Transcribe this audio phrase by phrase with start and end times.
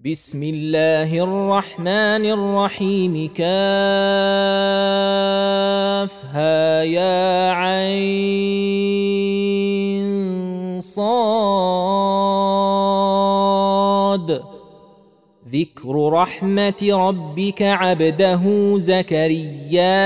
[0.00, 3.30] بسم الله الرحمن الرحيم.
[3.34, 3.52] كافها
[6.82, 8.40] يا عين
[10.80, 11.14] صاد.
[15.48, 18.42] ذكر رحمة ربك عبده
[18.78, 20.04] زكريا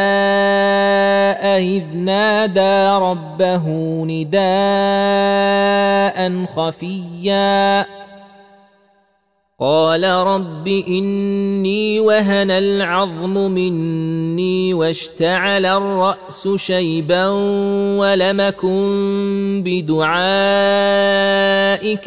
[1.58, 3.68] إذ نادى ربه
[4.04, 4.38] نداء
[6.46, 7.97] خفيا.
[9.60, 17.28] قال رب إني وهن العظم مني واشتعل الرأس شيبا
[17.98, 20.08] ولمكن بدعائك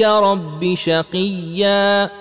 [0.01, 2.20] رب شقيا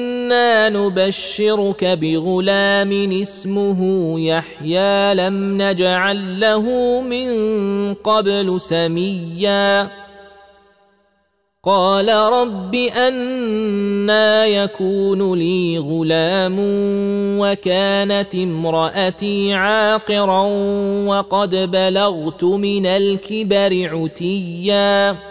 [0.31, 3.79] أنا نبشرك بغلام اسمه
[4.19, 6.61] يحيى لم نجعل له
[7.01, 7.27] من
[7.93, 9.89] قبل سميا.
[11.63, 16.55] قال رب أنا يكون لي غلام
[17.39, 20.43] وكانت امرأتي عاقرا
[21.05, 25.30] وقد بلغت من الكبر عتيا.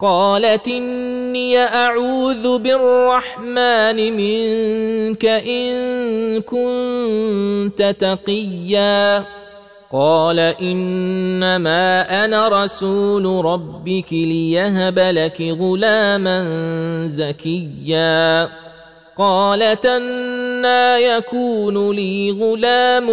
[0.00, 9.24] قالت إني أعوذ بالرحمن منك إن كنت تقيا.
[9.92, 16.44] قال إنما أنا رسول ربك ليهب لك غلاما
[17.06, 18.48] زكيا.
[19.18, 23.10] قالت أنا يكون لي غلام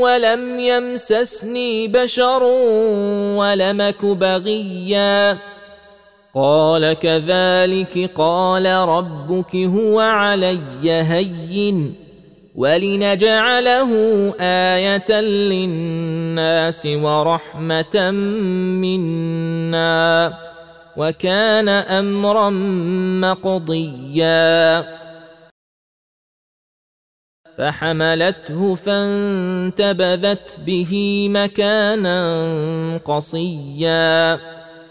[0.00, 2.42] ولم يمسسني بشر
[3.36, 5.38] ولمك بغيا.
[6.34, 11.94] قال كذلك قال ربك هو علي هين
[12.54, 13.90] ولنجعله
[14.40, 18.10] آية للناس ورحمة
[18.80, 20.34] منا
[20.96, 22.50] وكان أمرا
[23.20, 24.84] مقضيا.
[27.58, 32.20] فحملته فانتبذت به مكانا
[33.04, 34.57] قصيا.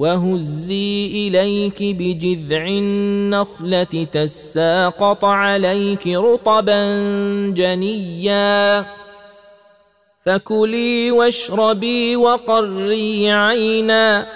[0.00, 6.82] وهزي اليك بجذع النخله تساقط عليك رطبا
[7.56, 8.86] جنيا
[10.26, 14.26] فكلي واشربي وقري عينا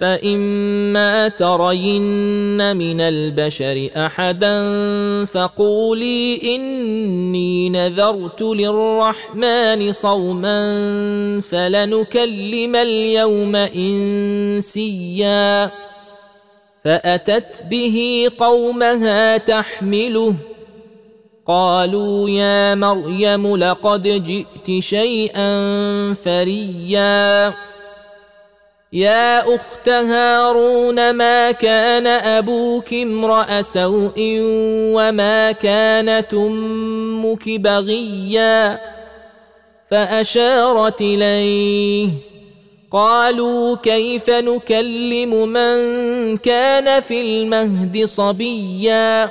[0.00, 4.54] فإما ترين من البشر أحدا
[5.24, 10.60] فقولي إني نذرت للرحمن صوما
[11.40, 13.56] فلنكلم اليوم
[14.76, 15.20] إنسيا
[16.84, 20.34] فأتت به قومها تحمله
[21.46, 25.50] قالوا يا مريم لقد جئت شيئا
[26.14, 27.54] فريا
[28.92, 34.38] يا أخت هارون ما كان أبوك امرأ سوء
[34.94, 38.80] وما كانت أمك بغيا؟
[39.90, 42.08] فأشارت إليه
[42.90, 45.76] قالوا كيف نكلم من
[46.36, 49.30] كان في المهد صبيا؟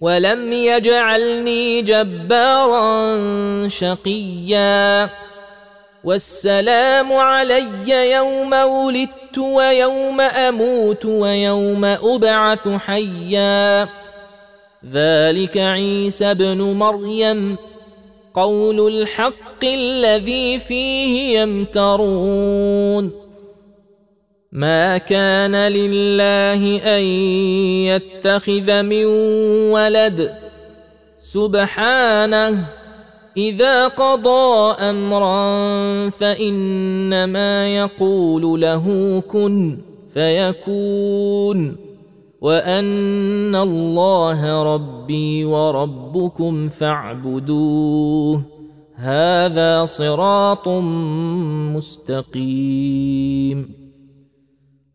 [0.00, 3.18] ولم يجعلني جبارا
[3.68, 5.10] شقيا.
[6.04, 13.88] والسلام علي يوم ولدت ويوم أموت ويوم أبعث حيا.
[14.92, 17.56] ذلك عيسى ابن مريم
[18.34, 23.27] قول الحق الذي فيه يمترون.
[24.58, 26.62] ما كان لله
[26.98, 27.02] أن
[27.86, 29.04] يتخذ من
[29.70, 30.34] ولد.
[31.20, 32.66] سبحانه
[33.36, 38.86] إذا قضى أمرا فإنما يقول له
[39.28, 39.78] كن
[40.14, 41.76] فيكون.
[42.40, 48.42] وأن الله ربي وربكم فاعبدوه.
[48.94, 50.68] هذا صراط
[51.76, 53.87] مستقيم.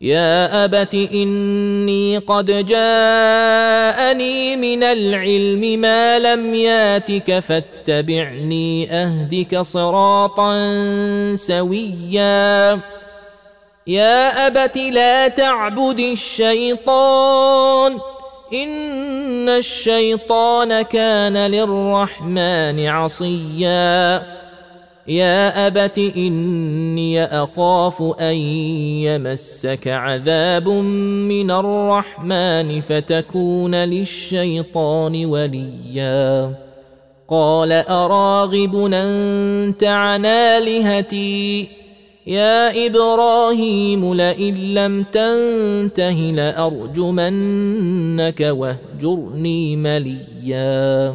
[0.00, 10.56] يا أبت إني قد جاءني من العلم ما لم ياتك فاتبعني أهدك صراطا
[11.34, 12.80] سويا.
[13.86, 17.98] يا أبت لا تعبد الشيطان
[18.54, 24.43] إن الشيطان كان للرحمن عصيا.
[25.08, 28.34] يا أبت إني أخاف أن
[29.04, 36.54] يمسك عذاب من الرحمن فتكون للشيطان وليا.
[37.28, 41.68] قال اراغب أنت عن آلهتي؟
[42.26, 51.14] يا إبراهيم لئن لم تنته لأرجمنك واهجرني مليا.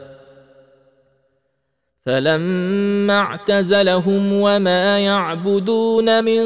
[2.05, 6.41] فلما اعتزلهم وما يعبدون من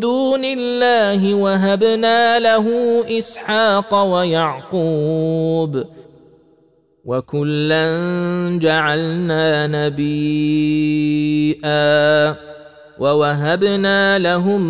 [0.00, 2.66] دون الله وهبنا له
[3.18, 5.84] إسحاق ويعقوب
[7.04, 7.88] وكلا
[8.62, 11.62] جعلنا نبيئا
[12.98, 14.60] ووهبنا لهم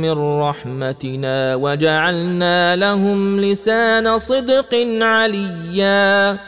[0.00, 6.38] من رحمتنا وجعلنا لهم لسان صدق عليا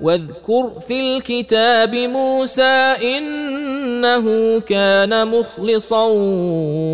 [0.00, 6.06] واذكر في الكتاب موسى إنه كان مخلصا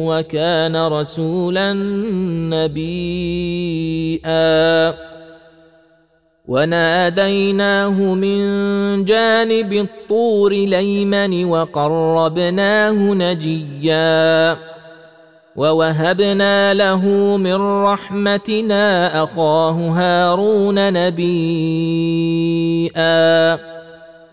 [0.09, 1.73] وكان رسولا
[2.65, 4.35] نبيئا
[6.49, 14.74] وناديناه من جانب الطور ليمن وقربناه نجيا.
[15.57, 17.07] ووهبنا له
[17.37, 22.25] من رحمتنا اخاه هارون نبيئا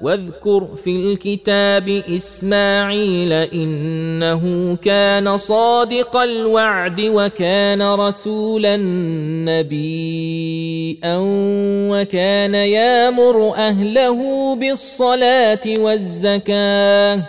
[0.02, 8.78] واذكر في الكتاب اسماعيل انه كان صادق الوعد وكان رسولا
[9.46, 11.18] نبيا
[11.92, 17.22] وكان يامر اهله بالصلاه والزكاه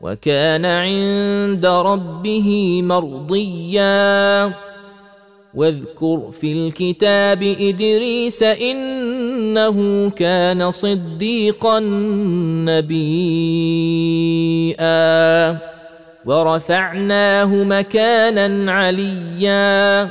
[0.00, 4.54] وكان عند ربه مرضيا.
[5.54, 11.80] واذكر في الكتاب إدريس إنه كان صديقا
[12.68, 13.18] نبيئا
[16.26, 20.10] ورفعناه مكانا عليا.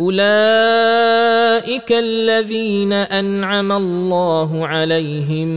[0.00, 5.48] اولئك الذين انعم الله عليهم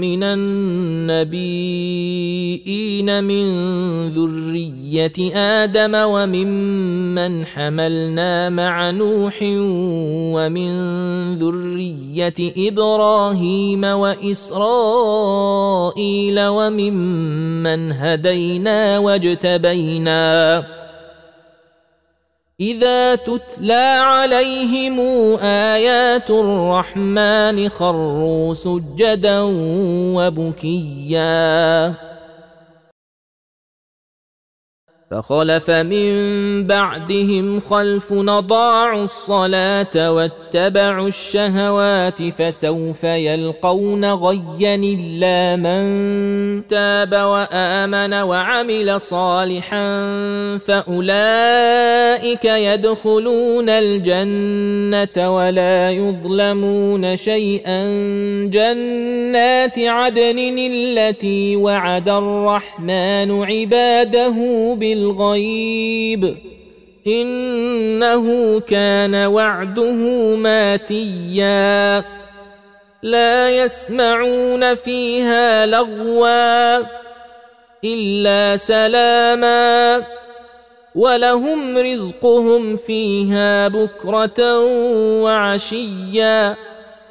[0.00, 1.24] من النبيين
[3.24, 3.46] من
[4.08, 9.38] ذريه آدم وممن حملنا مع نوح
[10.36, 10.70] ومن
[11.34, 14.80] ذريه إبراهيم واسرائيل
[16.40, 20.75] وممن هدينا واجتبينا
[22.60, 25.00] إذا تتلى عليهم
[25.40, 29.40] آيات الرحمن خروا سجدا
[30.16, 31.94] وبكيا
[35.16, 45.86] فخلف من بعدهم خلف نضاعوا الصلاة واتبعوا الشهوات فسوف يلقون غيا إلا من
[46.68, 49.86] تاب وآمن وعمل صالحا
[50.58, 57.82] فأولئك يدخلون الجنة ولا يظلمون شيئا.
[58.46, 64.34] جنات عدن التي وعد الرحمن عباده
[64.80, 66.36] بال بالغيب
[67.06, 69.94] إنه كان وعده
[70.36, 72.04] ماتيا.
[73.02, 76.84] لا يسمعون فيها لغوا
[77.84, 80.02] إلا سلاما.
[80.94, 84.60] ولهم رزقهم فيها بكرة
[85.22, 86.56] وعشيا.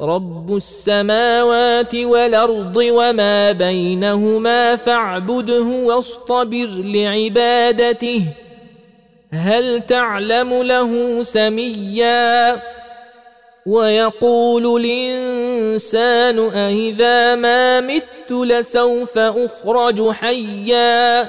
[0.00, 8.24] رب السماوات والارض وما بينهما فاعبده واصطبر لعبادته
[9.32, 12.62] هل تعلم له سميا
[13.66, 21.28] ويقول الانسان أإذا ما مت لسوف اخرج حيا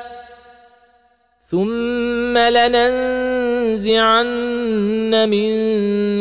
[1.51, 3.89] ثم لننزعن
[5.29, 5.51] من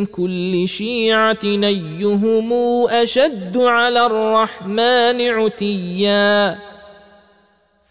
[0.07, 2.53] كل شيعه نيهم
[2.91, 6.59] اشد على الرحمن عتيا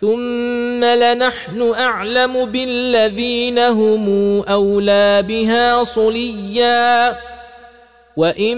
[0.01, 4.07] ثم لنحن اعلم بالذين هم
[4.49, 7.17] اولى بها صليا
[8.17, 8.57] وان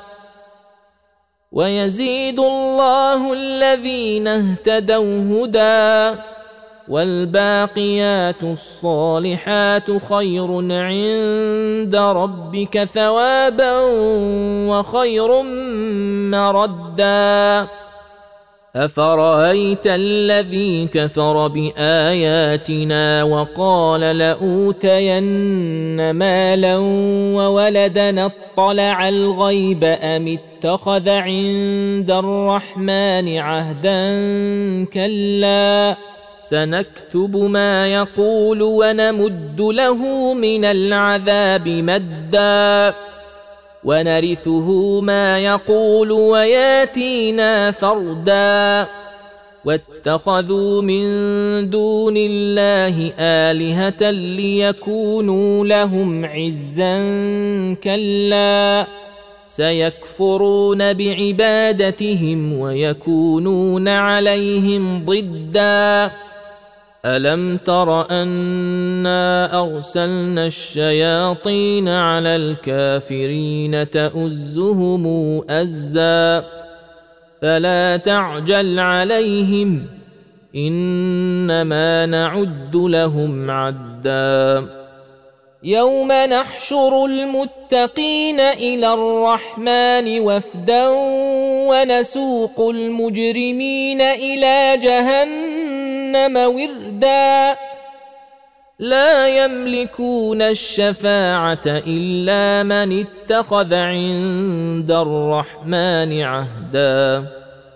[1.51, 6.19] ويزيد الله الذين اهتدوا هدى
[6.87, 13.79] والباقيات الصالحات خير عند ربك ثوابا
[14.69, 15.41] وخير
[16.31, 17.67] مردا
[18.75, 25.23] افرايت الذي كفر باياتنا وقال لاوتين
[26.11, 26.77] مالا
[27.35, 34.05] وولدا اطلع الغيب ام اتخذ عند الرحمن عهدا
[34.85, 35.95] كلا
[36.49, 42.93] سنكتب ما يقول ونمد له من العذاب مدا
[43.83, 48.87] ونرثه ما يقول وياتينا فردا.
[49.65, 51.03] واتخذوا من
[51.69, 56.97] دون الله آلهة ليكونوا لهم عزا
[57.83, 58.87] كلا.
[59.47, 66.11] سيكفرون بعبادتهم ويكونون عليهم ضدًا.
[67.05, 75.05] ألم تر أنا أرسلنا الشياطين على الكافرين تؤزهم
[75.49, 76.45] أزا
[77.41, 79.85] فلا تعجل عليهم
[80.55, 84.67] إنما نعد لهم عدا
[85.63, 90.87] يوم نحشر المتقين إلى الرحمن وفدا
[91.69, 95.50] ونسوق المجرمين إلى جهنم
[96.37, 97.57] وردا.
[98.79, 107.25] لا يملكون الشفاعة إلا من اتخذ عند الرحمن عهدا.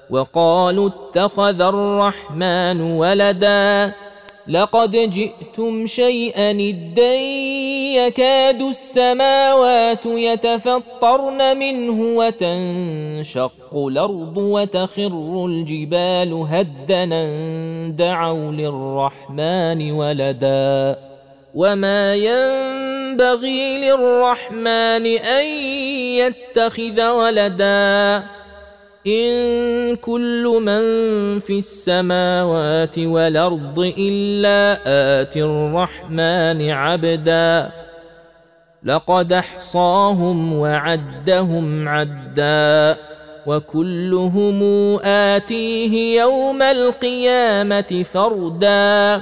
[0.10, 3.94] وقالوا اتخذ الرحمن ولدا.
[4.48, 7.16] لقد جئتم شيئا ادا
[7.96, 17.28] يكاد السماوات يتفطرن منه وتنشق الأرض وتخر الجبال هدنا.
[17.88, 21.00] دعوا للرحمن ولدا.
[21.56, 25.46] وما ينبغي للرحمن أن
[26.16, 28.24] يتخذ ولدا.
[29.08, 30.80] إن كل من
[31.40, 34.80] في السماوات والأرض إلا
[35.22, 37.72] آتي الرحمن عبدا.
[38.84, 42.98] لقد أحصاهم وعدهم عدا.
[43.48, 44.64] وكلهم
[45.06, 49.22] آتيه يوم القيامة فردا.